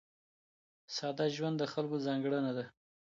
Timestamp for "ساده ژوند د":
0.95-1.63